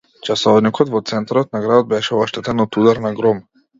Часовникот 0.27 0.89
во 0.93 1.01
центарот 1.11 1.53
на 1.57 1.61
градот 1.67 1.91
беше 1.93 2.17
оштетен 2.23 2.65
од 2.67 2.81
удар 2.85 3.03
на 3.07 3.17
гром. 3.21 3.45